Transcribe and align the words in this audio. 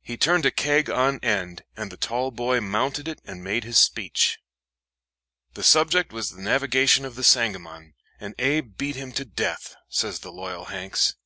He 0.00 0.16
turned 0.16 0.46
a 0.46 0.50
keg 0.50 0.88
on 0.88 1.18
end, 1.22 1.60
and 1.76 1.92
the 1.92 1.98
tall 1.98 2.30
boy 2.30 2.58
mounted 2.58 3.06
it 3.06 3.20
and 3.26 3.44
made 3.44 3.64
his 3.64 3.78
speech. 3.78 4.38
"The 5.52 5.62
subject 5.62 6.10
was 6.10 6.30
the 6.30 6.40
navigation 6.40 7.04
of 7.04 7.16
the 7.16 7.22
Sangamon, 7.22 7.92
and 8.18 8.34
Abe 8.38 8.78
beat 8.78 8.96
him 8.96 9.12
to 9.12 9.26
death," 9.26 9.76
says 9.90 10.20
the 10.20 10.32
loyal 10.32 10.64
Hanks. 10.64 11.16